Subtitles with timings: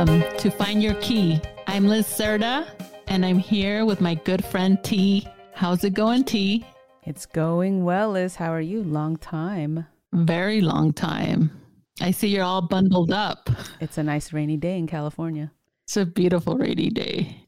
[0.00, 1.38] Welcome to Find Your Key.
[1.66, 2.66] I'm Liz Serta,
[3.08, 5.28] and I'm here with my good friend T.
[5.52, 6.64] How's it going, T?
[7.02, 8.34] It's going well, Liz.
[8.34, 8.82] How are you?
[8.82, 9.84] Long time.
[10.14, 11.50] Very long time.
[12.00, 13.50] I see you're all bundled up.
[13.78, 15.52] It's a nice rainy day in California.
[15.84, 17.46] It's a beautiful rainy day.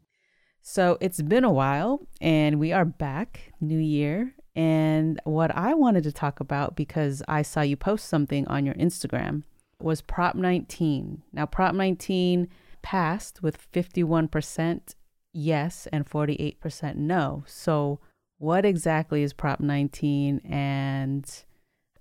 [0.61, 4.35] So it's been a while, and we are back, new year.
[4.55, 8.75] And what I wanted to talk about, because I saw you post something on your
[8.75, 9.45] Instagram,
[9.83, 11.23] was Prop 19.
[11.33, 12.49] Now, Prop 19
[12.83, 14.95] passed with 51%
[15.33, 17.45] yes and 48% no.
[17.47, 18.01] So,
[18.39, 21.45] what exactly is Prop 19 and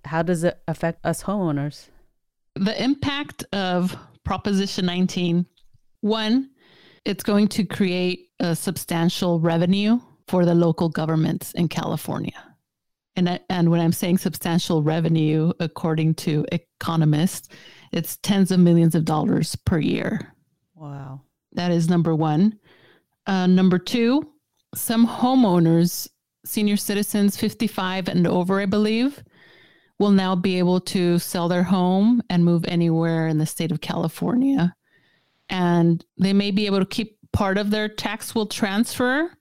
[0.05, 1.89] how does it affect us homeowners?
[2.55, 5.45] The impact of Proposition 19
[6.01, 6.49] one,
[7.05, 12.50] it's going to create a substantial revenue for the local governments in California.
[13.15, 17.49] And, and when I'm saying substantial revenue, according to economists,
[17.91, 20.33] it's tens of millions of dollars per year.
[20.75, 21.21] Wow.
[21.53, 22.57] That is number one.
[23.27, 24.31] Uh, number two,
[24.73, 26.07] some homeowners,
[26.45, 29.21] senior citizens 55 and over, I believe,
[29.99, 33.81] will now be able to sell their home and move anywhere in the state of
[33.81, 34.73] California.
[35.49, 39.31] And they may be able to keep part of their tax will transfer.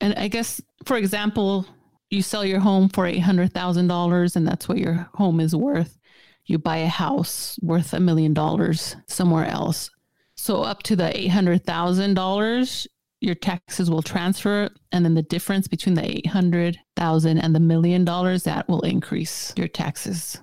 [0.00, 1.66] And I guess, for example,
[2.12, 5.98] you sell your home for $800,000 and that's what your home is worth.
[6.44, 9.88] You buy a house worth a million dollars somewhere else.
[10.36, 12.86] So up to the $800,000,
[13.22, 18.42] your taxes will transfer and then the difference between the 800,000 and the million dollars
[18.42, 20.38] that will increase your taxes.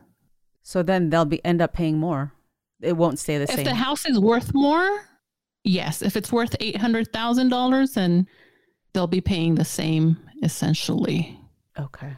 [0.63, 2.33] So then they'll be end up paying more.
[2.81, 3.59] It won't stay the if same.
[3.59, 5.01] If the house is worth more,
[5.63, 6.01] yes.
[6.01, 8.27] If it's worth $800,000 then
[8.93, 11.38] they'll be paying the same essentially.
[11.77, 12.17] Okay.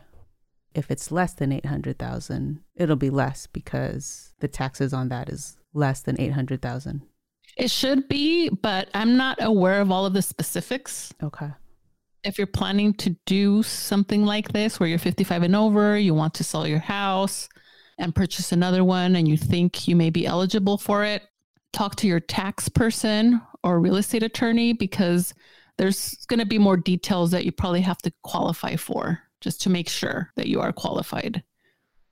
[0.74, 6.02] If it's less than 800,000, it'll be less because the taxes on that is less
[6.02, 7.02] than 800,000.
[7.58, 11.14] It should be, but I'm not aware of all of the specifics.
[11.22, 11.50] Okay.
[12.24, 16.34] If you're planning to do something like this where you're 55 and over, you want
[16.36, 17.50] to sell your house
[17.98, 21.24] and purchase another one and you think you may be eligible for it,
[21.74, 25.34] talk to your tax person or real estate attorney because
[25.78, 29.70] there's going to be more details that you probably have to qualify for just to
[29.70, 31.44] make sure that you are qualified.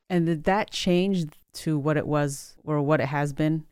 [0.09, 3.65] And did that change to what it was or what it has been?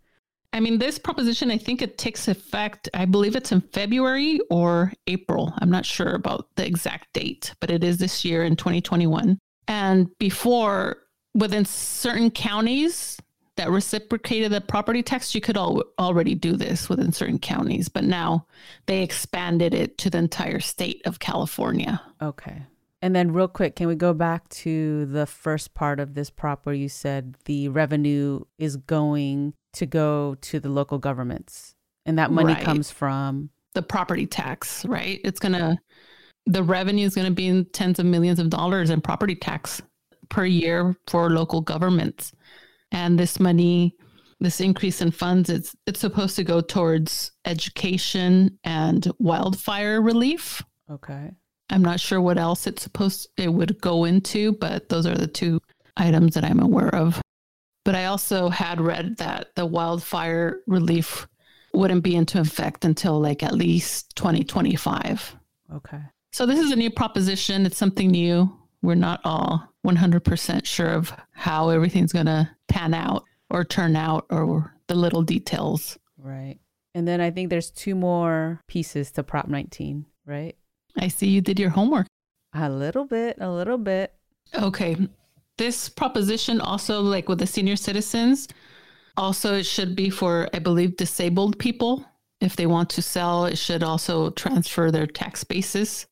[0.53, 4.94] I mean, this proposition, I think it takes effect, I believe it's in February or
[5.07, 5.53] April.
[5.59, 9.38] I'm not sure about the exact date, but it is this year in 2021.
[9.67, 10.97] And before,
[11.35, 13.17] within certain counties
[13.57, 17.90] that reciprocated the property tax, you could al- already do this within certain counties.
[17.90, 18.47] But now
[18.85, 22.01] they expanded it to the entire state of California.
[22.22, 22.63] Okay.
[23.02, 26.66] And then, real quick, can we go back to the first part of this prop
[26.66, 31.75] where you said the revenue is going to go to the local governments
[32.08, 32.63] and that money right.
[32.63, 35.19] comes from the property tax, right?
[35.24, 35.78] It's going to,
[36.47, 39.81] the revenue is going to be in tens of millions of dollars in property tax
[40.29, 42.31] per year for local governments.
[42.91, 43.94] And this money,
[44.40, 50.64] this increase in funds, it's, it's supposed to go towards education and wildfire relief.
[50.90, 51.31] Okay.
[51.69, 55.28] I'm not sure what else it's supposed it would go into, but those are the
[55.28, 55.59] two
[55.97, 57.22] items that I'm aware of.
[57.83, 61.28] But I also had read that the wildfire relief
[61.73, 65.35] wouldn't be into effect until like at least 2025.
[65.73, 66.01] Okay.
[66.31, 67.66] So this is a new proposition.
[67.66, 68.51] It's something new.
[68.81, 74.25] We're not all 100% sure of how everything's going to pan out or turn out
[74.29, 75.97] or the little details.
[76.17, 76.57] Right.
[76.94, 80.55] And then I think there's two more pieces to Prop 19, right?
[80.97, 82.08] I see you did your homework.
[82.53, 84.13] A little bit, a little bit.
[84.56, 84.97] Okay.
[85.58, 88.47] This proposition also, like with the senior citizens,
[89.16, 92.06] also it should be for, I believe, disabled people.
[92.40, 96.06] If they want to sell, it should also transfer their tax basis.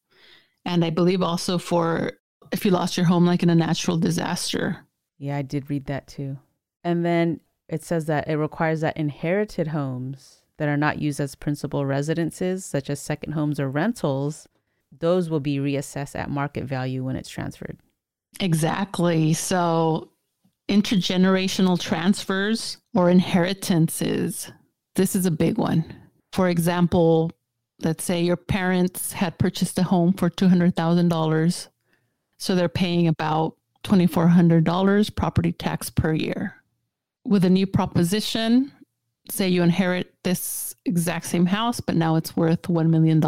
[0.65, 2.13] And I believe also for
[2.51, 4.85] if you lost your home, like in a natural disaster.
[5.17, 6.37] Yeah, I did read that too.
[6.83, 11.35] And then it says that it requires that inherited homes that are not used as
[11.35, 14.47] principal residences, such as second homes or rentals,
[14.91, 17.77] those will be reassessed at market value when it's transferred.
[18.39, 19.33] Exactly.
[19.33, 20.11] So,
[20.69, 24.51] intergenerational transfers or inheritances,
[24.95, 25.85] this is a big one.
[26.33, 27.31] For example,
[27.83, 31.67] let's say your parents had purchased a home for $200,000.
[32.37, 36.55] So they're paying about $2,400 property tax per year.
[37.25, 38.71] With a new proposition,
[39.29, 43.21] say you inherit this exact same house, but now it's worth $1 million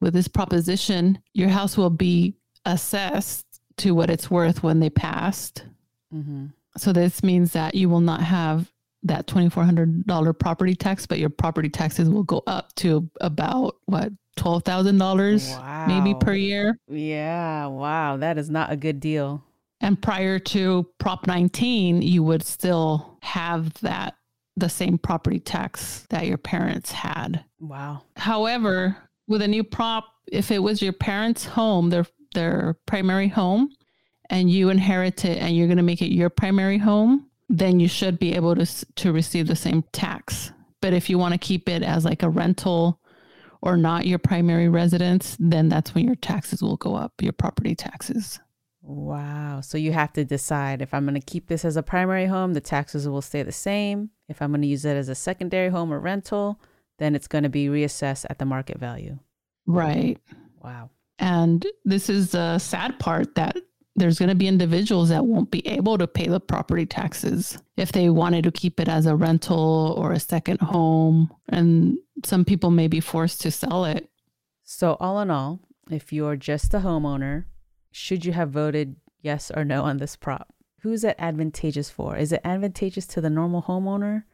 [0.00, 3.46] with this proposition, your house will be assessed
[3.78, 5.64] to what it's worth when they passed.
[6.12, 6.46] Mm-hmm.
[6.76, 8.70] So this means that you will not have
[9.04, 15.86] that $2,400 property tax, but your property taxes will go up to about what, $12,000
[15.86, 16.78] maybe per year?
[16.88, 17.66] Yeah.
[17.66, 18.16] Wow.
[18.16, 19.44] That is not a good deal.
[19.80, 24.14] And prior to Prop 19, you would still have that
[24.56, 27.44] the same property tax that your parents had.
[27.60, 28.02] Wow.
[28.16, 33.70] However, with a new prop, if it was your parents' home, their their primary home,
[34.30, 37.88] and you inherit it and you're going to make it your primary home, then you
[37.88, 38.66] should be able to
[38.96, 40.52] to receive the same tax.
[40.80, 43.00] But if you want to keep it as like a rental
[43.62, 47.74] or not your primary residence, then that's when your taxes will go up, your property
[47.74, 48.38] taxes.
[48.82, 49.62] Wow.
[49.62, 52.52] So you have to decide if I'm going to keep this as a primary home,
[52.52, 54.10] the taxes will stay the same.
[54.28, 56.60] If I'm going to use it as a secondary home or rental,
[56.98, 59.18] then it's going to be reassessed at the market value.
[59.66, 60.18] Right.
[60.62, 60.90] Wow.
[61.18, 63.56] And this is the sad part that
[63.96, 67.92] there's going to be individuals that won't be able to pay the property taxes if
[67.92, 71.32] they wanted to keep it as a rental or a second home.
[71.48, 74.08] And some people may be forced to sell it.
[74.64, 77.44] So, all in all, if you're just a homeowner,
[77.92, 80.52] should you have voted yes or no on this prop?
[80.80, 82.16] Who's it advantageous for?
[82.16, 84.24] Is it advantageous to the normal homeowner?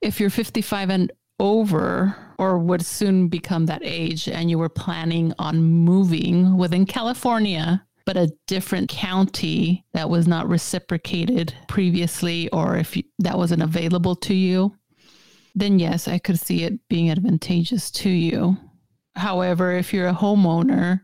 [0.00, 5.32] If you're 55 and over, or would soon become that age, and you were planning
[5.38, 12.96] on moving within California, but a different county that was not reciprocated previously, or if
[12.96, 14.74] you, that wasn't available to you,
[15.54, 18.56] then yes, I could see it being advantageous to you.
[19.16, 21.00] However, if you're a homeowner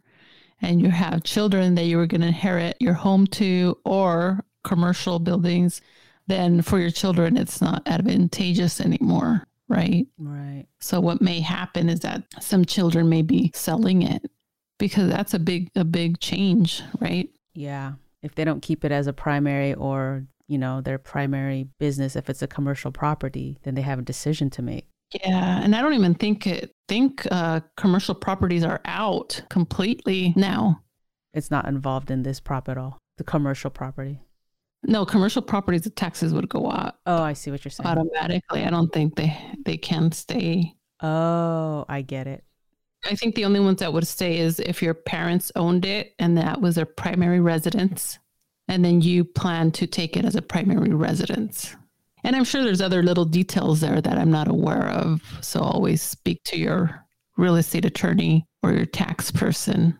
[0.62, 5.18] and you have children that you were going to inherit your home to or commercial
[5.18, 5.80] buildings,
[6.26, 9.46] then for your children, it's not advantageous anymore.
[9.68, 10.06] Right.
[10.18, 10.66] Right.
[10.80, 14.30] So what may happen is that some children may be selling it
[14.78, 16.82] because that's a big, a big change.
[17.00, 17.30] Right.
[17.54, 17.92] Yeah.
[18.22, 22.28] If they don't keep it as a primary or, you know, their primary business, if
[22.28, 24.88] it's a commercial property, then they have a decision to make.
[25.12, 30.80] Yeah, and I don't even think it, think uh, commercial properties are out completely now.
[31.32, 32.98] It's not involved in this prop at all.
[33.18, 34.20] The commercial property.
[34.86, 37.00] No, commercial properties, the taxes would go up.
[37.06, 37.86] Oh, I see what you're saying.
[37.86, 40.74] Automatically, I don't think they they can stay.
[41.02, 42.44] Oh, I get it.
[43.06, 46.36] I think the only ones that would stay is if your parents owned it and
[46.38, 48.18] that was their primary residence,
[48.68, 51.76] and then you plan to take it as a primary residence.
[52.22, 55.22] And I'm sure there's other little details there that I'm not aware of.
[55.42, 57.04] So always speak to your
[57.36, 59.98] real estate attorney or your tax person.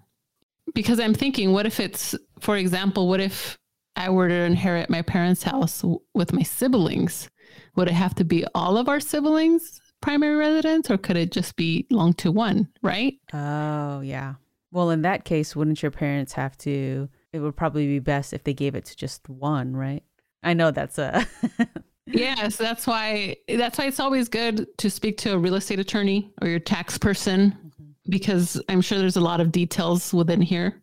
[0.74, 3.58] Because I'm thinking, what if it's, for example, what if
[3.96, 7.30] I were to inherit my parents' house with my siblings?
[7.76, 11.56] Would it have to be all of our siblings' primary residence or could it just
[11.56, 13.14] be long to one, right?
[13.32, 14.34] Oh, yeah.
[14.70, 17.08] Well, in that case, wouldn't your parents have to?
[17.32, 20.02] It would probably be best if they gave it to just one, right?
[20.42, 21.26] I know that's a
[22.06, 26.32] yes, that's why that's why it's always good to speak to a real estate attorney
[26.42, 27.84] or your tax person mm-hmm.
[28.10, 30.82] because I'm sure there's a lot of details within here.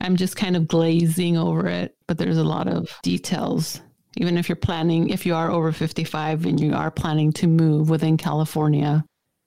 [0.00, 3.80] I'm just kind of glazing over it, but there's a lot of details.
[4.16, 7.90] Even if you're planning, if you are over 55 and you are planning to move
[7.90, 9.04] within California,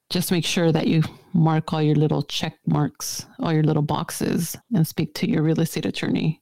[0.10, 4.58] just make sure that you mark all your little check marks, all your little boxes,
[4.74, 6.42] and speak to your real estate attorney.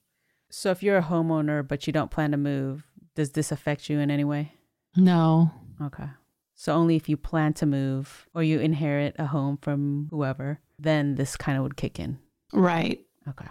[0.50, 2.84] So, if you're a homeowner but you don't plan to move,
[3.16, 4.54] does this affect you in any way?
[4.95, 5.52] No.
[5.81, 6.07] Okay.
[6.56, 11.16] So only if you plan to move or you inherit a home from whoever, then
[11.16, 12.18] this kind of would kick in.
[12.54, 13.02] Right.
[13.28, 13.48] Okay.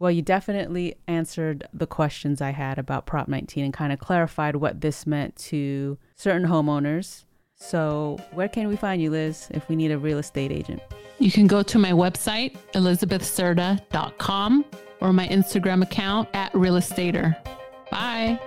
[0.00, 4.56] Well, you definitely answered the questions I had about Prop 19 and kind of clarified
[4.56, 7.24] what this meant to certain homeowners.
[7.54, 10.80] So, where can we find you, Liz, if we need a real estate agent?
[11.18, 14.64] You can go to my website, elizabethserda.com,
[15.02, 17.36] or my Instagram account at realestater.
[17.90, 18.40] Bye.